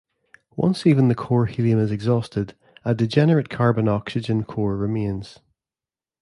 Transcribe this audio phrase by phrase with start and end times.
[0.55, 5.37] Once even the core helium is exhausted, a degenerate carbon-oxygen core remains.